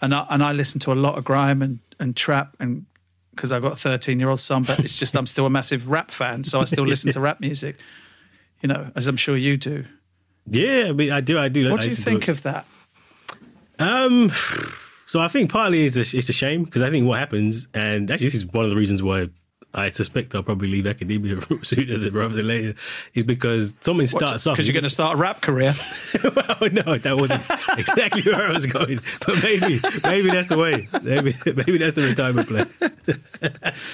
[0.00, 2.84] And I, and I listen to a lot of grime and, and trap and
[3.30, 5.90] because I've got a 13 year old son, but it's just I'm still a massive
[5.90, 7.76] rap fan, so I still listen to rap music.
[8.62, 9.84] You know, as I'm sure you do.
[10.48, 11.70] Yeah, I mean, I do, I do.
[11.70, 12.66] What I do you think of that?
[13.78, 14.32] Um,
[15.06, 18.10] so I think partly it's a, it's a shame because I think what happens, and
[18.10, 19.28] actually this is one of the reasons why
[19.76, 22.74] I suspect I'll probably leave academia sooner than rather than later,
[23.14, 25.74] is because something starts off Because you're going to start a rap career.
[26.24, 27.42] well, no, that wasn't
[27.78, 30.88] exactly where I was going, but maybe maybe that's the way.
[31.02, 32.68] Maybe maybe that's the retirement plan.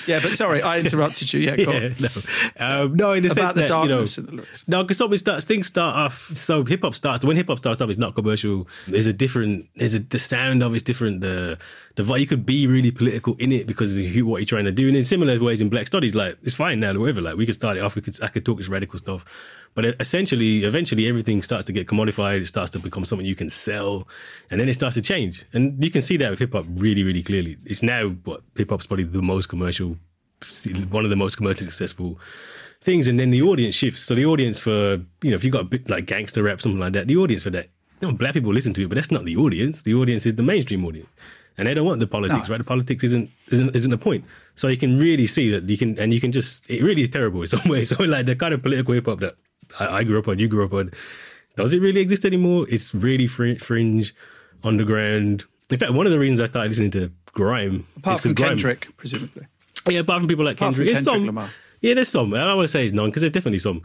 [0.07, 1.41] yeah, but sorry, I interrupted you.
[1.41, 1.95] Yeah, go Yeah, on.
[2.01, 4.65] no, um, no, in the sense the that you know, darkness in the lyrics.
[4.69, 6.31] no, because something starts, things start off.
[6.35, 7.91] So hip hop starts when hip hop starts off.
[7.91, 8.69] It's not commercial.
[8.87, 9.69] There's a different.
[9.77, 11.21] There's a the sound of it's different.
[11.23, 11.59] The
[11.95, 14.73] the you could be really political in it because of who, what you're trying to
[14.73, 14.89] do.
[14.89, 16.95] And in similar ways in Black Studies, like it's fine now.
[16.99, 17.97] Whatever, like we could start it off.
[17.97, 19.25] We could I could talk this radical stuff.
[19.75, 22.41] But essentially, eventually, everything starts to get commodified.
[22.41, 24.07] It starts to become something you can sell,
[24.51, 25.45] and then it starts to change.
[25.53, 27.57] And you can see that with hip hop really, really clearly.
[27.65, 29.97] It's now what hip hop's probably the most commercial,
[30.91, 32.19] one of the most commercially successful
[32.81, 33.07] things.
[33.07, 34.03] And then the audience shifts.
[34.03, 36.81] So the audience for you know, if you got a bit like gangster rap, something
[36.81, 37.69] like that, the audience for that,
[38.01, 39.83] black people listen to it, but that's not the audience.
[39.83, 41.09] The audience is the mainstream audience.
[41.59, 42.59] And they don't want the politics, right?
[42.59, 44.25] The politics isn't isn't isn't the point.
[44.55, 47.11] So you can really see that you can, and you can just it really is
[47.11, 47.91] terrible in some ways.
[47.91, 49.35] So like the kind of political hip hop that
[49.79, 50.91] I, I grew up on, you grew up on,
[51.57, 52.67] does it really exist anymore?
[52.71, 54.15] It's really fringe, fringe
[54.65, 55.45] underground.
[55.71, 58.49] In fact, one of the reasons I started listening to grime Apart is from grime,
[58.51, 59.47] Kendrick, presumably.
[59.89, 61.51] yeah, apart from people like Apart Kendrick, Kendrick some Lamar.
[61.83, 62.33] Yeah, there's some.
[62.33, 63.83] I don't want to say it's none because there's definitely some.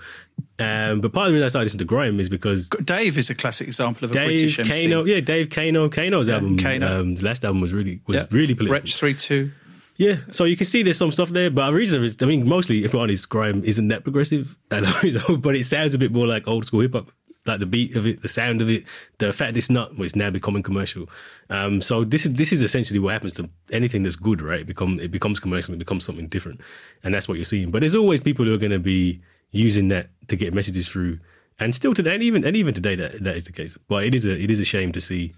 [0.59, 3.29] Um, but part of the reason I started listening to grime is because Dave is
[3.29, 4.83] a classic example of a Dave British MC.
[4.89, 7.01] Kano, yeah, Dave Kano, Kano's album, Kano.
[7.01, 8.25] Um, the last album was really was Yeah.
[8.31, 8.73] really political.
[8.73, 9.51] Wretch three two.
[9.97, 12.47] Yeah, so you can see there's some stuff there, but the reason is, I mean,
[12.47, 15.97] mostly, if we're honest, grime isn't that progressive, and you know, but it sounds a
[15.97, 17.11] bit more like old school hip hop,
[17.47, 18.83] like the beat of it, the sound of it,
[19.19, 21.09] the fact it's not, well, it's now becoming commercial.
[21.49, 24.61] Um, so this is this is essentially what happens to anything that's good, right?
[24.61, 26.61] It become it becomes commercial, it becomes something different,
[27.03, 27.71] and that's what you're seeing.
[27.71, 31.19] But there's always people who are going to be using that to get messages through,
[31.59, 33.77] and still today, and even and even today, that that is the case.
[33.87, 35.33] But it is a it is a shame to see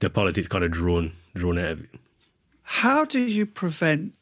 [0.00, 1.90] the politics kind of drawn drawn out of it.
[2.62, 4.12] How do you prevent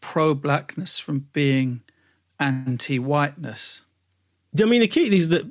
[0.00, 1.82] pro blackness from being
[2.38, 3.82] anti whiteness?
[4.58, 5.44] I mean, the key is that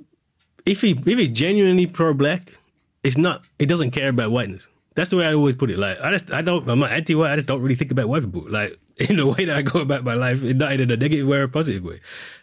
[0.66, 2.58] if he if he's genuinely pro black,
[3.04, 3.44] it's not.
[3.60, 4.68] It doesn't care about whiteness.
[4.96, 5.78] That's the way I always put it.
[5.78, 7.32] Like I just I don't I'm not anti white.
[7.32, 8.46] I just don't really think about white people.
[8.50, 8.78] Like
[9.10, 11.44] in the way that I go about my life, not in a negative way or
[11.44, 12.00] a positive way.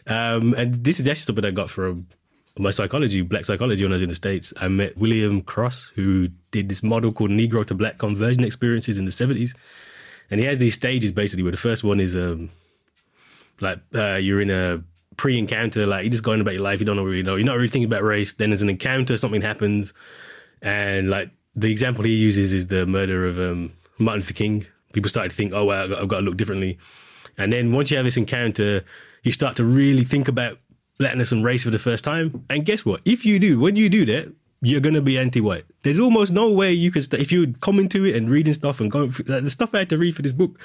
[0.06, 2.06] Um, and this is actually something I got from
[2.58, 4.52] my psychology, black psychology, when I was in the states.
[4.61, 9.06] I met William Cross, who did this model called Negro to Black conversion experiences in
[9.06, 9.54] the seventies,
[10.30, 11.42] and he has these stages basically.
[11.42, 12.50] Where the first one is um,
[13.62, 14.82] like uh, you're in a
[15.22, 17.54] pre-encounter, like you're just going about your life, you don't know really know, you're not
[17.54, 18.32] really thinking about race.
[18.32, 19.94] Then there's an encounter, something happens,
[20.62, 24.66] and like the example he uses is the murder of um, Martin Luther King.
[24.92, 26.76] People started to think, oh I've got, I've got to look differently.
[27.38, 28.85] And then once you have this encounter,
[29.22, 30.58] you start to really think about
[30.98, 32.44] blackness and race for the first time.
[32.50, 33.00] And guess what?
[33.04, 35.66] If you do, when you do that, you're going to be anti-white.
[35.85, 38.80] There's almost no way you can, st- if you come into it and reading stuff
[38.80, 40.58] and going through, like, the stuff I had to read for this book,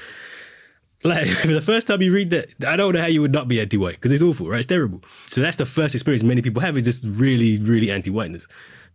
[1.03, 3.47] like for the first time you read that, I don't know how you would not
[3.47, 4.59] be anti-white because it's awful, right?
[4.59, 5.01] It's terrible.
[5.27, 8.47] So that's the first experience many people have is just really, really anti-whiteness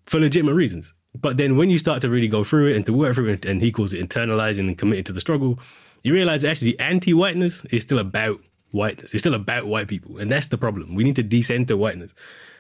[0.07, 0.95] for legitimate reasons.
[1.15, 3.45] But then when you start to really go through it and to work through it,
[3.45, 5.59] and he calls it internalizing and committing to the struggle,
[6.03, 9.13] you realize actually anti-whiteness is still about whiteness.
[9.13, 10.95] It's still about white people, and that's the problem.
[10.95, 12.15] We need to decenter whiteness.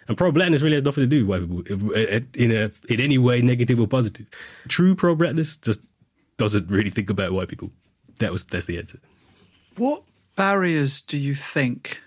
[0.08, 3.00] And pro-blackness really has nothing to do with white people uh, uh, in a in
[3.00, 4.26] any way, negative or positive.
[4.68, 5.80] True pro-blackness just
[6.38, 7.70] doesn't really think about white people.
[8.18, 8.98] That was that's the answer.
[9.76, 10.02] What
[10.36, 12.02] barriers do you think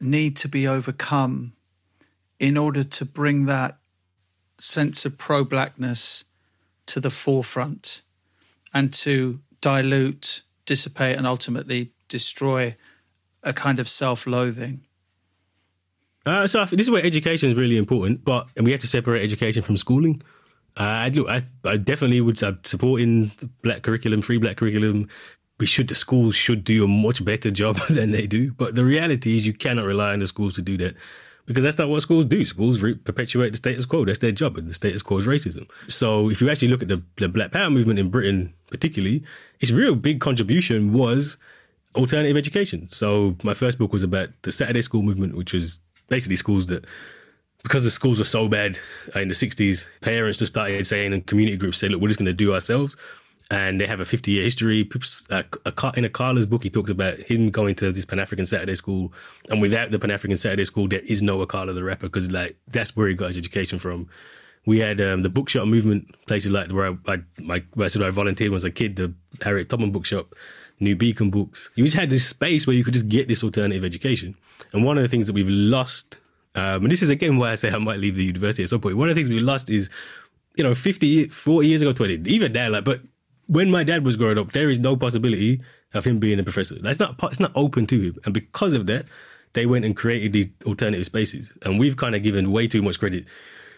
[0.00, 1.52] need to be overcome
[2.38, 3.78] in order to bring that
[4.58, 6.24] sense of pro blackness
[6.86, 8.02] to the forefront
[8.74, 12.76] and to dilute, dissipate, and ultimately destroy
[13.42, 14.84] a kind of self loathing?
[16.24, 19.24] Uh, so this is where education is really important, but and we have to separate
[19.24, 20.22] education from schooling.
[20.78, 23.30] Uh, I look, I, I definitely would support in
[23.62, 25.08] black curriculum, free black curriculum.
[25.62, 28.84] We should the schools should do a much better job than they do, but the
[28.84, 30.96] reality is you cannot rely on the schools to do that
[31.46, 32.44] because that's not what schools do.
[32.44, 34.04] Schools re- perpetuate the status quo.
[34.04, 35.70] That's their job, and the status quo is racism.
[35.86, 39.22] So if you actually look at the, the Black Power movement in Britain, particularly,
[39.60, 41.36] its real big contribution was
[41.94, 42.88] alternative education.
[42.88, 46.86] So my first book was about the Saturday school movement, which was basically schools that
[47.62, 48.80] because the schools were so bad
[49.14, 52.26] in the 60s, parents just started saying and community groups said, look, we're just going
[52.26, 52.96] to do ourselves.
[53.50, 54.88] And they have a 50 year history.
[55.30, 55.42] Uh,
[55.96, 59.12] in Akala's book, he talks about him going to this Pan African Saturday school.
[59.50, 62.56] And without the Pan African Saturday school, there is no Akala the rapper because like
[62.68, 64.08] that's where he got his education from.
[64.64, 68.02] We had um, the bookshop movement, places like where I, I, my, where I said
[68.02, 70.34] I volunteered when I was a kid, the Harriet Tubman bookshop,
[70.78, 71.68] New Beacon books.
[71.74, 74.36] You just had this space where you could just get this alternative education.
[74.72, 76.16] And one of the things that we've lost
[76.54, 78.80] um, and this is again why I say I might leave the university at some
[78.80, 78.96] point.
[78.96, 79.88] One of the things we lost is,
[80.56, 83.00] you know, 50, 40 years ago, 20, even now, like, but
[83.52, 85.60] when my dad was growing up, there is no possibility
[85.92, 86.76] of him being a professor.
[86.76, 88.18] That's not, it's not open to him.
[88.24, 89.04] And because of that,
[89.52, 91.52] they went and created these alternative spaces.
[91.62, 93.26] And we've kind of given way too much credit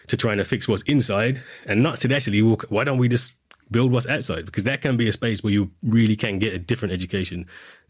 [0.07, 2.65] to trying to fix what's inside and not to actually walk.
[2.69, 3.33] Why don't we just
[3.69, 4.45] build what's outside?
[4.45, 7.45] Because that can be a space where you really can get a different education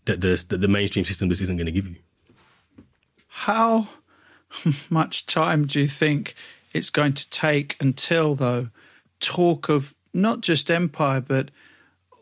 [0.06, 1.98] that the, that the mainstream system just isn't going to give you.
[3.28, 3.89] How
[4.89, 6.34] much time do you think
[6.74, 8.69] it's going to take until, though,
[9.19, 11.52] talk of not just empire, but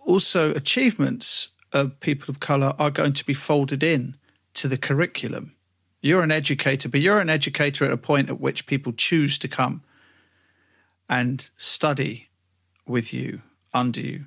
[0.05, 4.15] also achievements of people of colour are going to be folded in
[4.55, 5.55] to the curriculum?
[6.01, 9.47] You're an educator, but you're an educator at a point at which people choose to
[9.47, 9.83] come
[11.09, 12.29] and study
[12.85, 13.41] with you,
[13.73, 14.25] under you.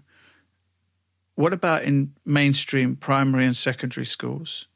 [1.35, 4.67] What about in mainstream primary and secondary schools?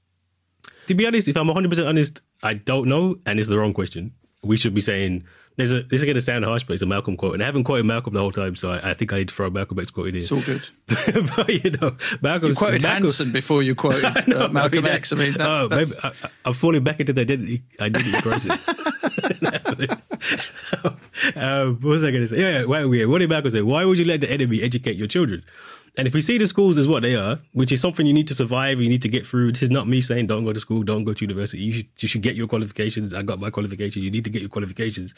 [0.88, 4.12] To be honest, if I'm 100% honest, I don't know, and it's the wrong question.
[4.42, 5.24] We should be saying
[5.56, 5.82] there's a.
[5.82, 7.84] This is going to sound harsh, but it's a Malcolm quote, and I haven't quoted
[7.84, 10.08] Malcolm the whole time, so I, I think I need to throw Malcolm X quote
[10.08, 10.22] in here.
[10.22, 10.68] It's all good.
[10.86, 15.12] but you know, Malcolm quoted Malcolm, Hanson before you quoted uh, Malcolm X.
[15.12, 18.68] I mean, that's, oh, that's maybe I, I'm falling back into the identity identity crisis.
[21.36, 22.40] um, what was I going to say?
[22.40, 23.62] Yeah, yeah why, what did Malcolm say?
[23.62, 25.44] Why would you let the enemy educate your children?
[26.00, 28.26] And if we see the schools as what they are, which is something you need
[28.28, 29.52] to survive, you need to get through.
[29.52, 31.62] This is not me saying don't go to school, don't go to university.
[31.62, 33.12] You should you should get your qualifications.
[33.12, 34.02] I got my qualifications.
[34.02, 35.14] You need to get your qualifications.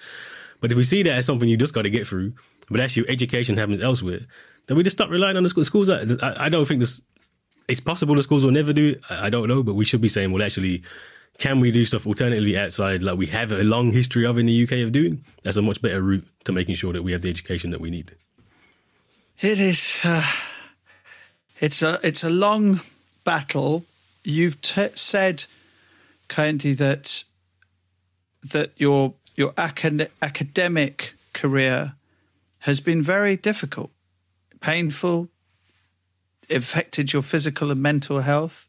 [0.60, 2.32] But if we see that as something you just got to get through,
[2.68, 4.22] but actually education happens elsewhere,
[4.66, 5.62] then we just stop relying on the school.
[5.62, 5.88] schools.
[5.88, 7.00] I, I don't think this.
[7.68, 9.02] It's possible the schools will never do it.
[9.08, 10.82] I don't know, but we should be saying, well, actually,
[11.38, 14.64] can we do stuff alternatively outside, like we have a long history of in the
[14.64, 15.24] UK of doing?
[15.44, 17.88] That's a much better route to making sure that we have the education that we
[17.88, 18.16] need.
[19.38, 20.00] It is.
[20.04, 20.26] Uh,
[21.62, 21.98] it's a.
[22.02, 22.80] It's a long
[23.24, 23.84] battle.
[24.24, 25.44] You've t- said,
[26.28, 27.24] Kehinde, that
[28.52, 31.94] that your your acad- academic career
[32.60, 33.90] has been very difficult,
[34.60, 35.28] painful,
[36.50, 38.68] affected your physical and mental health.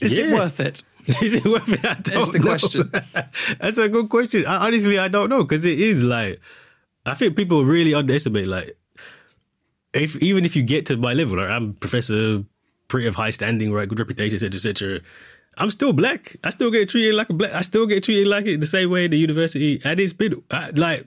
[0.00, 0.82] Is it worth it?
[1.22, 1.84] is it worth it?
[1.84, 2.44] I don't That's the know.
[2.44, 2.90] question.
[3.60, 4.46] That's a good question.
[4.46, 6.40] I, honestly, I don't know because it is like
[7.04, 8.76] I think people really underestimate like
[9.94, 12.44] if even if you get to my level, I'm professor,
[12.88, 15.00] pretty of high standing, right, good reputation, etc., etc.
[15.58, 16.36] I'm still black.
[16.44, 17.52] I still get treated like a black.
[17.52, 20.70] I still get treated like it the same way the university, and it's been I,
[20.70, 21.06] like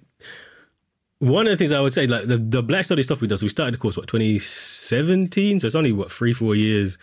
[1.19, 3.37] one of the things I would say, like the, the black study stuff we do.
[3.37, 6.97] So we started the course what 2017, so it's only what three four years.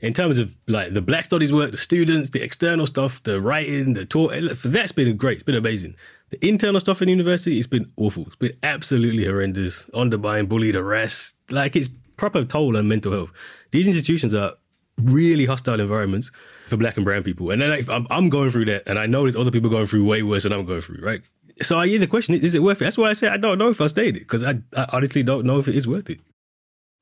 [0.00, 3.94] In terms of like the black studies work, the students, the external stuff, the writing,
[3.94, 4.32] the talk,
[4.62, 5.34] that's been great.
[5.34, 5.96] It's been amazing.
[6.30, 8.24] The internal stuff in university, it's been awful.
[8.26, 9.88] It's been absolutely horrendous.
[9.94, 11.36] Undermined, bullied, harassed.
[11.50, 13.30] Like it's proper toll on mental health.
[13.70, 14.54] These institutions are
[15.00, 16.30] really hostile environments
[16.66, 17.50] for black and brown people.
[17.50, 19.86] And then like, I'm, I'm going through that, and I know there's other people going
[19.86, 21.22] through way worse than I'm going through, right?
[21.62, 22.84] So I hear the question: Is it worth it?
[22.84, 25.22] That's why I say I don't know if I stayed it because I, I honestly
[25.22, 26.20] don't know if it is worth it.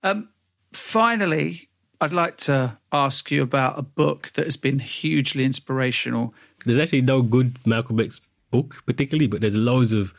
[0.02, 0.28] Um,
[0.72, 1.70] finally,
[2.04, 6.34] I'd like to ask you about a book that has been hugely inspirational.
[6.66, 10.12] There's actually no good Malcolm X book particularly, but there's loads of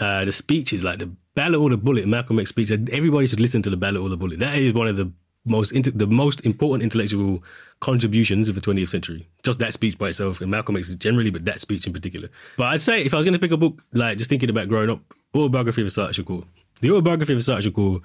[0.00, 2.72] uh, the speeches, like the Ballot or the Bullet, Malcolm X speech.
[2.72, 4.40] Everybody should listen to the Ballot or the Bullet.
[4.40, 5.12] That is one of the
[5.44, 7.44] most inter- the most important intellectual
[7.78, 9.28] contributions of the 20th century.
[9.44, 12.28] Just that speech by itself, and Malcolm X generally, but that speech in particular.
[12.56, 14.68] But I'd say if I was going to pick a book, like just thinking about
[14.68, 15.00] growing up,
[15.32, 16.44] autobiography of Assata Shakur.
[16.80, 18.02] The autobiography of Assata Shakur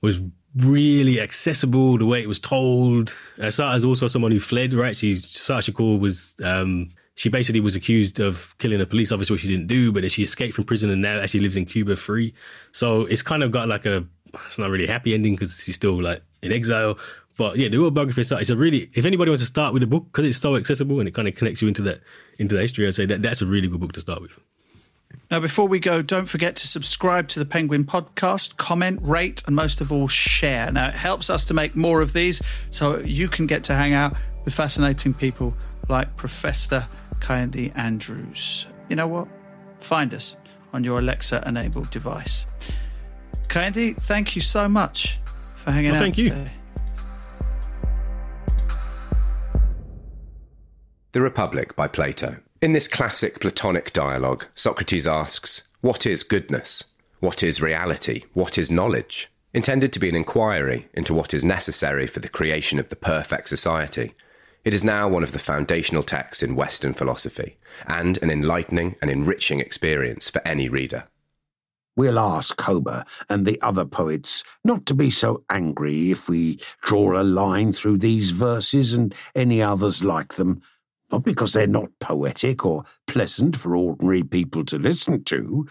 [0.00, 0.20] was
[0.56, 3.14] really accessible the way it was told.
[3.38, 4.96] Assata is also someone who fled, right?
[4.96, 9.48] She Shakur was um, she basically was accused of killing a police officer, which she
[9.48, 12.32] didn't do, but then she escaped from prison and now actually lives in Cuba free.
[12.72, 14.06] So it's kind of got like a
[14.46, 16.98] it's not really a happy ending because she's still like in exile.
[17.36, 19.86] But yeah, the autobiography is it's a really if anybody wants to start with a
[19.86, 22.00] book because it's so accessible and it kind of connects you into that
[22.38, 24.38] into the history, I'd say that that's a really good book to start with.
[25.30, 29.54] Now, before we go, don't forget to subscribe to the Penguin podcast, comment, rate, and
[29.54, 30.72] most of all, share.
[30.72, 33.92] Now, it helps us to make more of these so you can get to hang
[33.92, 35.54] out with fascinating people
[35.90, 36.88] like Professor
[37.20, 38.66] Kehinde Andrews.
[38.88, 39.28] You know what?
[39.78, 40.36] Find us
[40.72, 42.46] on your Alexa enabled device.
[43.48, 45.18] Kehinde, thank you so much
[45.56, 46.46] for hanging Well, out thank you.
[51.12, 52.38] The Republic by Plato.
[52.60, 56.82] In this classic Platonic dialogue, Socrates asks, What is goodness?
[57.20, 58.24] What is reality?
[58.34, 59.30] What is knowledge?
[59.54, 63.48] Intended to be an inquiry into what is necessary for the creation of the perfect
[63.48, 64.12] society,
[64.64, 69.08] it is now one of the foundational texts in Western philosophy, and an enlightening and
[69.08, 71.04] enriching experience for any reader.
[71.94, 77.20] We'll ask Homer and the other poets not to be so angry if we draw
[77.20, 80.60] a line through these verses and any others like them,
[81.10, 85.66] not because they're not poetic or pleasant for ordinary people to listen to,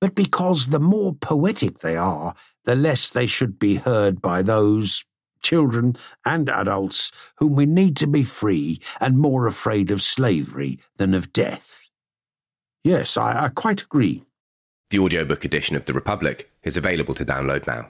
[0.00, 5.04] but because the more poetic they are, the less they should be heard by those
[5.42, 11.14] children and adults whom we need to be free and more afraid of slavery than
[11.14, 11.88] of death.
[12.84, 14.24] Yes, I, I quite agree.
[14.90, 17.88] The audiobook edition of The Republic is available to download now.